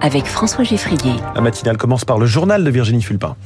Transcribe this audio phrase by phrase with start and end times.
[0.00, 1.14] avec François Geffrier.
[1.34, 3.36] La matinale commence par le journal de Virginie Fulpin.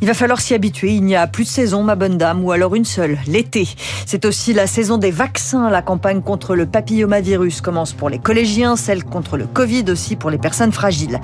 [0.00, 0.92] Il va falloir s'y habituer.
[0.92, 3.68] Il n'y a plus de saison, ma bonne dame, ou alors une seule, l'été.
[4.06, 5.70] C'est aussi la saison des vaccins.
[5.70, 10.30] La campagne contre le papillomavirus commence pour les collégiens, celle contre le Covid aussi pour
[10.30, 11.20] les personnes fragiles.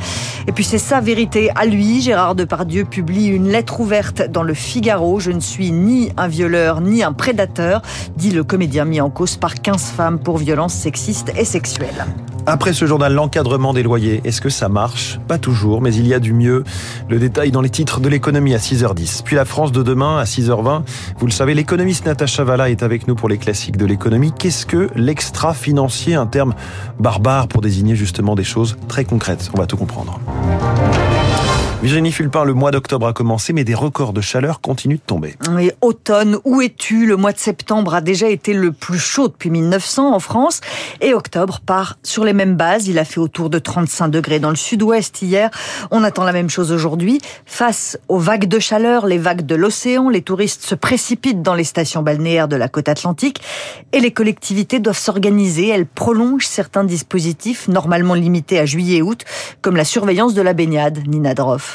[0.46, 2.00] Et puis c'est sa vérité à lui.
[2.00, 5.20] Gérard Depardieu publie une lettre ouverte dans le Figaro.
[5.20, 7.82] Je ne suis ni un violeur ni un prédateur,
[8.16, 12.06] dit le comédien mis en cause par 15 femmes pour violences sexistes et sexuelles.
[12.51, 15.20] Après ce journal, l'encadrement des loyers, est-ce que ça marche?
[15.29, 16.65] Pas toujours, mais il y a du mieux.
[17.11, 19.23] Le détail dans les titres de l'économie à 6h10.
[19.23, 20.80] Puis la France de demain à 6h20.
[21.19, 24.33] Vous le savez, l'économiste Natacha Valla est avec nous pour les classiques de l'économie.
[24.33, 26.55] Qu'est-ce que l'extra-financier Un terme
[26.98, 29.51] barbare pour désigner justement des choses très concrètes?
[29.52, 30.19] On va tout comprendre.
[31.80, 35.37] Virginie Fulpin, le mois d'octobre a commencé, mais des records de chaleur continuent de tomber.
[35.52, 37.06] Oui, automne, où es-tu?
[37.06, 40.60] Le mois de septembre a déjà été le plus chaud depuis 1900 en France.
[41.01, 42.88] Et octobre part sur les mêmes bases.
[42.88, 45.51] Il a fait autour de 35 degrés dans le sud-ouest hier.
[45.93, 47.21] On attend la même chose aujourd'hui.
[47.46, 51.62] Face aux vagues de chaleur, les vagues de l'océan, les touristes se précipitent dans les
[51.62, 53.40] stations balnéaires de la côte atlantique.
[53.93, 55.68] Et les collectivités doivent s'organiser.
[55.68, 59.24] Elles prolongent certains dispositifs normalement limités à juillet et août,
[59.62, 61.06] comme la surveillance de la baignade.
[61.06, 61.68] Nina Droff.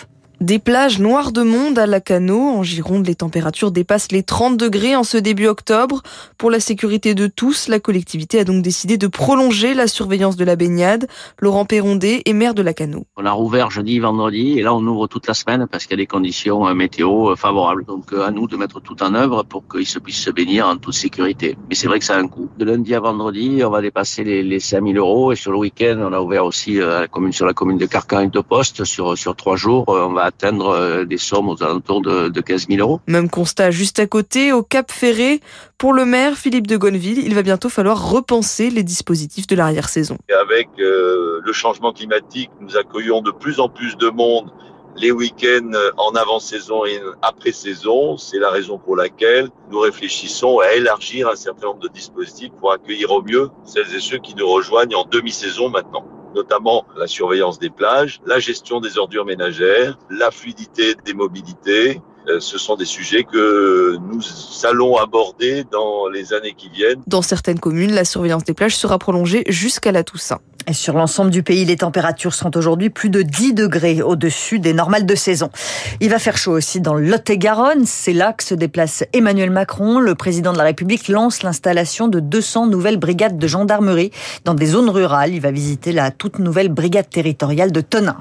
[0.43, 2.37] Des plages noires de monde à Lacano.
[2.37, 6.01] En Gironde, les températures dépassent les 30 degrés en ce début octobre.
[6.37, 10.43] Pour la sécurité de tous, la collectivité a donc décidé de prolonger la surveillance de
[10.43, 11.07] la baignade.
[11.39, 13.05] Laurent Perrondé est maire de Lacano.
[13.15, 16.01] On a rouvert jeudi, vendredi, et là on ouvre toute la semaine parce qu'il y
[16.01, 17.85] a des conditions euh, météo euh, favorables.
[17.85, 20.61] Donc euh, à nous de mettre tout en œuvre pour qu'ils se puissent se baigner
[20.61, 21.55] en toute sécurité.
[21.69, 22.49] Mais c'est vrai que ça a un coût.
[22.57, 25.99] De lundi à vendredi, on va dépasser les, les 5000 euros et sur le week-end,
[26.01, 26.79] on a ouvert aussi
[27.11, 29.85] commune, sur la commune de Carcan et de Poste sur, sur trois jours.
[29.87, 32.99] On va atteindre euh, des sommes aux alentours de, de 15 000 euros.
[33.07, 35.41] Même constat juste à côté, au Cap Ferré.
[35.77, 40.17] Pour le maire Philippe de Gonneville, il va bientôt falloir repenser les dispositifs de l'arrière-saison.
[40.41, 44.51] Avec euh, le changement climatique, nous accueillons de plus en plus de monde
[44.95, 48.15] les week-ends en avant-saison et après-saison.
[48.17, 52.71] C'est la raison pour laquelle nous réfléchissons à élargir un certain nombre de dispositifs pour
[52.71, 57.59] accueillir au mieux celles et ceux qui nous rejoignent en demi-saison maintenant notamment la surveillance
[57.59, 62.01] des plages, la gestion des ordures ménagères, la fluidité des mobilités.
[62.29, 64.21] Euh, ce sont des sujets que nous
[64.63, 67.01] allons aborder dans les années qui viennent.
[67.05, 70.39] Dans certaines communes, la surveillance des plages sera prolongée jusqu'à la Toussaint.
[70.71, 75.05] Sur l'ensemble du pays, les températures sont aujourd'hui plus de 10 degrés au-dessus des normales
[75.05, 75.49] de saison.
[75.99, 77.85] Il va faire chaud aussi dans Lot-et-Garonne.
[77.85, 79.99] C'est là que se déplace Emmanuel Macron.
[79.99, 84.11] Le président de la République lance l'installation de 200 nouvelles brigades de gendarmerie
[84.45, 85.33] dans des zones rurales.
[85.33, 88.17] Il va visiter la toute nouvelle brigade territoriale de Tonins.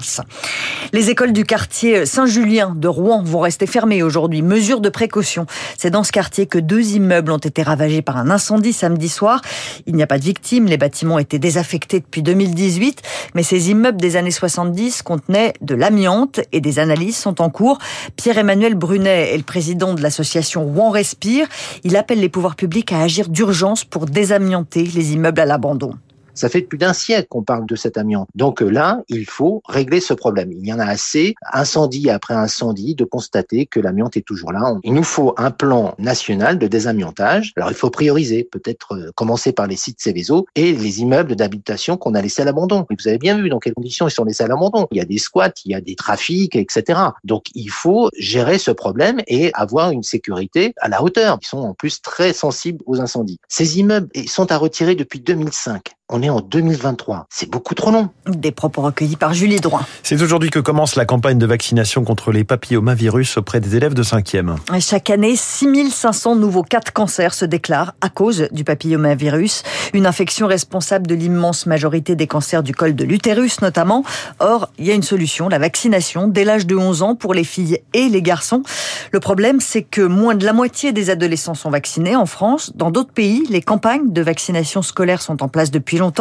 [0.91, 4.41] Les écoles du quartier Saint-Julien de Rouen vont rester fermées aujourd'hui.
[4.41, 5.45] Mesure de précaution.
[5.77, 9.41] C'est dans ce quartier que deux immeubles ont été ravagés par un incendie samedi soir.
[9.85, 10.65] Il n'y a pas de victimes.
[10.65, 13.01] Les bâtiments étaient désaffectés depuis 2018,
[13.35, 17.77] mais ces immeubles des années 70 contenaient de l'amiante et des analyses sont en cours.
[18.15, 21.47] Pierre-Emmanuel Brunet est le président de l'association Rouen Respire.
[21.83, 25.93] Il appelle les pouvoirs publics à agir d'urgence pour désamianter les immeubles à l'abandon.
[26.33, 28.27] Ça fait plus d'un siècle qu'on parle de cet amiante.
[28.35, 30.51] Donc là, il faut régler ce problème.
[30.51, 34.75] Il y en a assez, incendie après incendie, de constater que l'amiante est toujours là.
[34.83, 37.53] Il nous faut un plan national de désamiantage.
[37.55, 41.97] Alors il faut prioriser, peut-être euh, commencer par les sites Céveso et les immeubles d'habitation
[41.97, 42.85] qu'on a laissés à l'abandon.
[42.89, 44.87] Vous avez bien vu dans quelles conditions ils sont laissés à l'abandon.
[44.91, 46.99] Il y a des squats, il y a des trafics, etc.
[47.23, 51.37] Donc il faut gérer ce problème et avoir une sécurité à la hauteur.
[51.41, 53.39] Ils sont en plus très sensibles aux incendies.
[53.47, 55.91] Ces immeubles sont à retirer depuis 2005.
[56.09, 57.25] On est en 2023.
[57.29, 58.09] C'est beaucoup trop long.
[58.27, 59.83] Des propos recueillis par Julie Droit.
[60.01, 64.03] C'est aujourd'hui que commence la campagne de vaccination contre les papillomavirus auprès des élèves de
[64.03, 64.55] 5e.
[64.79, 69.63] Chaque année, 6500 nouveaux cas de cancer se déclarent à cause du papillomavirus,
[69.93, 74.03] une infection responsable de l'immense majorité des cancers du col de l'utérus notamment.
[74.39, 77.43] Or, il y a une solution, la vaccination dès l'âge de 11 ans pour les
[77.43, 78.63] filles et les garçons.
[79.11, 82.71] Le problème, c'est que moins de la moitié des adolescents sont vaccinés en France.
[82.75, 86.12] Dans d'autres pays, les campagnes de vaccination scolaire sont en place depuis longtemps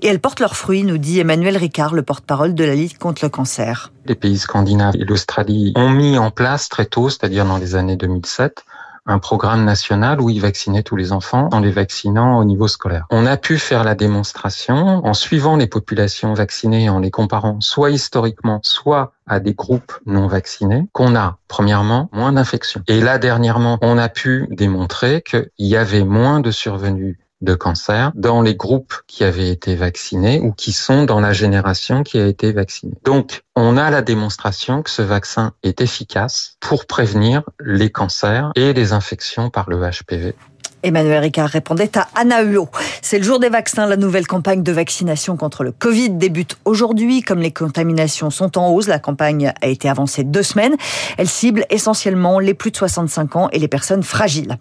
[0.00, 3.24] et elles portent leurs fruits, nous dit Emmanuel Ricard, le porte-parole de la Ligue contre
[3.24, 3.92] le cancer.
[4.06, 7.96] Les pays scandinaves et l'Australie ont mis en place très tôt, c'est-à-dire dans les années
[7.96, 8.64] 2007,
[9.08, 13.06] un programme national où ils vaccinaient tous les enfants en les vaccinant au niveau scolaire.
[13.10, 17.90] On a pu faire la démonstration en suivant les populations vaccinées, en les comparant soit
[17.90, 22.82] historiquement, soit à des groupes non vaccinés, qu'on a, premièrement, moins d'infections.
[22.86, 28.12] Et là, dernièrement, on a pu démontrer qu'il y avait moins de survenus de cancer
[28.14, 32.26] dans les groupes qui avaient été vaccinés ou qui sont dans la génération qui a
[32.26, 32.94] été vaccinée.
[33.04, 38.72] Donc, on a la démonstration que ce vaccin est efficace pour prévenir les cancers et
[38.72, 40.34] les infections par le HPV.
[40.82, 42.68] Emmanuel Ricard répondait à Anna Huot.
[43.02, 43.86] C'est le jour des vaccins.
[43.86, 47.22] La nouvelle campagne de vaccination contre le Covid débute aujourd'hui.
[47.22, 50.76] Comme les contaminations sont en hausse, la campagne a été avancée deux semaines.
[51.16, 54.56] Elle cible essentiellement les plus de 65 ans et les personnes fragiles.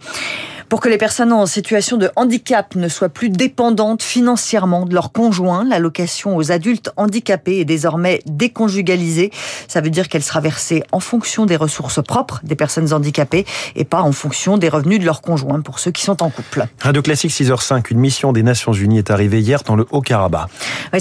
[0.69, 5.13] Pour que les personnes en situation de handicap ne soient plus dépendantes financièrement de leur
[5.13, 9.31] conjoint, l'allocation aux adultes handicapés est désormais déconjugalisée.
[9.69, 13.45] Ça veut dire qu'elle sera versée en fonction des ressources propres des personnes handicapées
[13.77, 16.65] et pas en fonction des revenus de leur conjoint pour ceux qui sont en couple.
[16.81, 20.49] Radio Classique 6h05, une mission des Nations Unies est arrivée hier dans le Haut-Karabakh.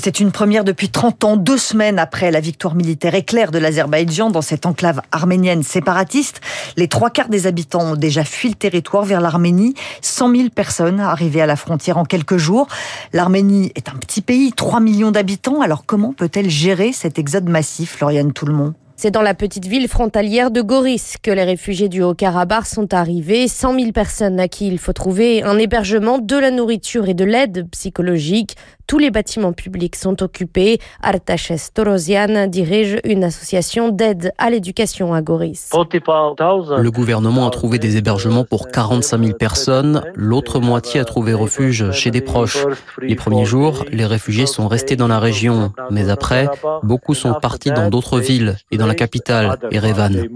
[0.01, 4.31] c'est une première depuis 30 ans, deux semaines après la victoire militaire éclair de l'Azerbaïdjan
[4.31, 6.41] dans cette enclave arménienne séparatiste.
[6.77, 9.56] Les trois quarts des habitants ont déjà fui le territoire vers l'Arménie
[10.01, 12.69] 100 000 personnes arrivées à la frontière en quelques jours.
[13.13, 15.61] L'Arménie est un petit pays, 3 millions d'habitants.
[15.61, 20.51] Alors comment peut-elle gérer cet exode massif, Lauriane Tout-le-Monde c'est dans la petite ville frontalière
[20.51, 23.47] de Goris que les réfugiés du Haut-Karabakh sont arrivés.
[23.47, 27.27] 100 000 personnes à qui il faut trouver un hébergement, de la nourriture et de
[27.27, 28.57] l'aide psychologique.
[28.87, 30.79] Tous les bâtiments publics sont occupés.
[31.03, 35.71] Artaches Torosian dirige une association d'aide à l'éducation à Goris.
[35.73, 40.03] Le gouvernement a trouvé des hébergements pour 45 000 personnes.
[40.15, 42.65] L'autre moitié a trouvé refuge chez des proches.
[43.03, 45.73] Les premiers jours, les réfugiés sont restés dans la région.
[45.91, 46.49] Mais après,
[46.85, 50.29] beaucoup sont partis dans d'autres villes et dans la capitale, Erevan.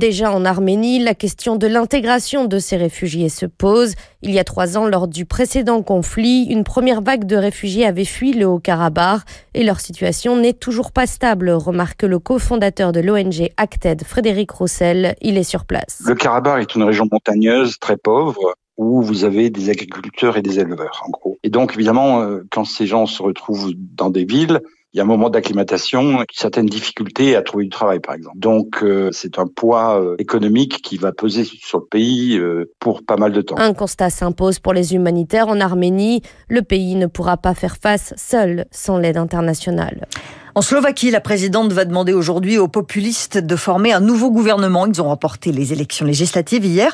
[0.00, 3.94] Déjà en Arménie, la question de l'intégration de ces réfugiés se pose.
[4.22, 8.04] Il y a trois ans, lors du précédent conflit, une première vague de réfugiés avaient
[8.04, 9.22] fui le Haut-Karabakh
[9.54, 15.14] et leur situation n'est toujours pas stable, remarque le cofondateur de l'ONG Acted, Frédéric Roussel.
[15.20, 16.02] Il est sur place.
[16.04, 20.60] Le Karabakh est une région montagneuse, très pauvre, où vous avez des agriculteurs et des
[20.60, 21.38] éleveurs, en gros.
[21.42, 24.60] Et donc, évidemment, euh, quand ces gens se retrouvent dans des villes,
[24.98, 28.36] il y a un moment d'acclimatation, certaines difficultés à trouver du travail, par exemple.
[28.36, 33.04] Donc, euh, c'est un poids euh, économique qui va peser sur le pays euh, pour
[33.04, 33.56] pas mal de temps.
[33.58, 36.22] Un constat s'impose pour les humanitaires en Arménie.
[36.48, 40.08] Le pays ne pourra pas faire face seul sans l'aide internationale.
[40.58, 44.86] En Slovaquie, la présidente va demander aujourd'hui aux populistes de former un nouveau gouvernement.
[44.86, 46.92] Ils ont remporté les élections législatives hier.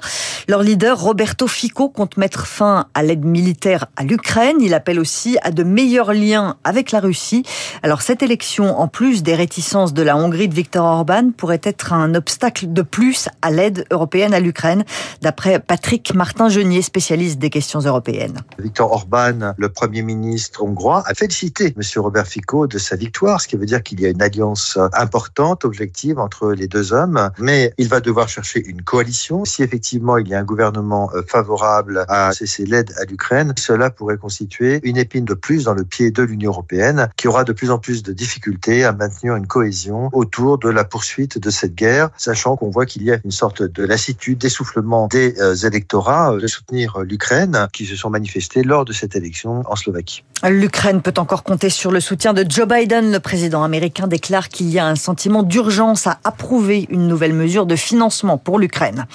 [0.49, 4.58] Leur leader, Roberto Fico, compte mettre fin à l'aide militaire à l'Ukraine.
[4.61, 7.43] Il appelle aussi à de meilleurs liens avec la Russie.
[7.82, 11.94] Alors cette élection, en plus des réticences de la Hongrie de Viktor Orban, pourrait être
[11.94, 14.84] un obstacle de plus à l'aide européenne à l'Ukraine,
[15.22, 18.43] d'après Patrick Martin-Genier, spécialiste des questions européennes.
[18.58, 21.82] Viktor Orban, le Premier ministre hongrois, a félicité M.
[22.02, 26.53] Robert Fico de sa victoire, veut dire qu'il y a une alliance importante, objective entre
[26.53, 29.45] les deux hommes, mais il va devoir chercher une coalition.
[29.45, 33.91] Si effectivement il y a un gouvernement euh, favorable à cesser l'aide à l'Ukraine, cela
[33.91, 37.53] pourrait constituer une épine de plus dans le pied de l'Union européenne, qui aura de
[37.53, 41.75] plus en plus de difficultés à maintenir une cohésion autour de la poursuite de cette
[41.75, 46.33] guerre, sachant qu'on voit qu'il y a une sorte de lassitude, d'essoufflement des euh, électorats
[46.33, 50.25] euh, de soutenir l'Ukraine qui se sont manifestés lors de cette élection en Slovaquie.
[50.49, 53.12] L'Ukraine peut encore compter sur le soutien de Joe Biden.
[53.12, 57.67] Le président américain déclare qu'il y a un sentiment d'urgence à approuver une nouvelle mesure
[57.67, 59.06] de financement pour l'Ukraine.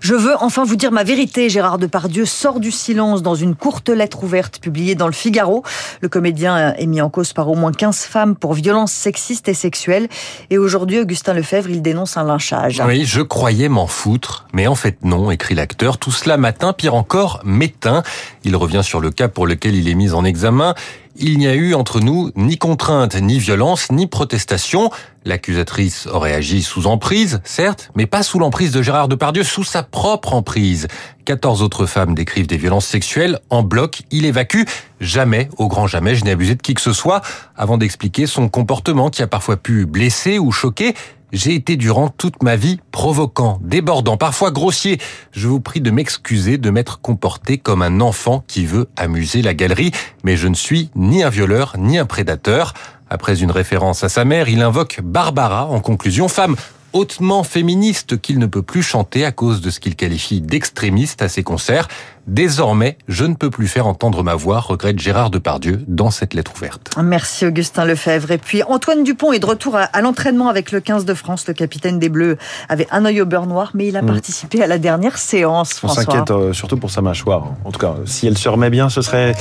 [0.00, 1.48] Je veux enfin vous dire ma vérité.
[1.48, 5.62] Gérard Depardieu sort du silence dans une courte lettre ouverte publiée dans le Figaro.
[6.00, 9.54] Le comédien est mis en cause par au moins 15 femmes pour violences sexistes et
[9.54, 10.08] sexuelles.
[10.50, 12.82] Et aujourd'hui, Augustin Lefebvre, il dénonce un lynchage.
[12.86, 15.98] Oui, je croyais m'en foutre, mais en fait non, écrit l'acteur.
[15.98, 18.02] Tout cela matin, pire encore, m'éteint.
[18.44, 20.74] Il revient sur le cas pour lequel il est mis en examen.
[21.18, 24.90] Il n'y a eu entre nous ni contrainte, ni violence, ni protestation.
[25.24, 29.82] L'accusatrice aurait agi sous emprise, certes, mais pas sous l'emprise de Gérard Depardieu, sous sa
[29.82, 30.88] propre emprise.
[31.24, 33.38] 14 autres femmes décrivent des violences sexuelles.
[33.48, 34.64] En bloc, il évacue.
[35.00, 37.22] Jamais, au grand jamais, je n'ai abusé de qui que ce soit,
[37.56, 40.94] avant d'expliquer son comportement qui a parfois pu blesser ou choquer.
[41.36, 44.98] J'ai été durant toute ma vie provoquant, débordant, parfois grossier.
[45.32, 49.52] Je vous prie de m'excuser de m'être comporté comme un enfant qui veut amuser la
[49.52, 49.90] galerie,
[50.24, 52.72] mais je ne suis ni un violeur ni un prédateur.
[53.10, 56.56] Après une référence à sa mère, il invoque Barbara en conclusion, femme
[56.94, 61.28] hautement féministe qu'il ne peut plus chanter à cause de ce qu'il qualifie d'extrémiste à
[61.28, 61.88] ses concerts.
[62.26, 66.52] Désormais, je ne peux plus faire entendre ma voix, regrette Gérard Depardieu dans cette lettre
[66.56, 66.90] ouverte.
[67.00, 68.32] Merci Augustin Lefebvre.
[68.32, 71.46] Et puis Antoine Dupont est de retour à, l'entraînement avec le 15 de France.
[71.46, 72.36] Le capitaine des Bleus
[72.68, 74.06] avait un œil au beurre noir, mais il a mm.
[74.06, 75.80] participé à la dernière séance.
[75.84, 77.52] On s'inquiète euh, surtout pour sa mâchoire.
[77.64, 79.32] En tout cas, si elle se remet bien, ce serait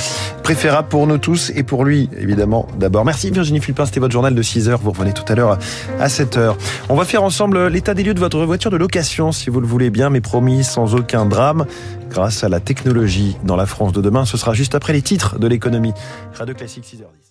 [0.44, 3.04] préférable pour nous tous et pour lui, évidemment, d'abord.
[3.04, 4.80] Merci Virginie Fulpin, c'était votre journal de 6 heures.
[4.84, 5.58] Vous revenez tout à l'heure
[6.00, 6.58] à 7 heures.
[6.89, 9.68] On va faire ensemble l'état des lieux de votre voiture de location, si vous le
[9.68, 11.65] voulez bien, mais promis, sans aucun drame
[12.15, 14.24] grâce à la technologie dans la France de demain.
[14.24, 15.91] Ce sera juste après les titres de l'économie.
[16.34, 17.25] Radio Classique 6h10.